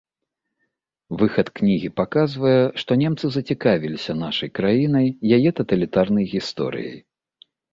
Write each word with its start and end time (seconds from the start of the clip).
Выхад 1.19 1.47
кнігі 1.59 1.89
паказвае, 2.01 2.55
што 2.83 2.91
немцы 3.03 3.25
зацікавіліся 3.37 4.11
нашай 4.25 4.49
краінай, 4.61 5.07
яе 5.39 5.49
таталітарнай 5.61 6.25
гісторыяй. 6.37 6.99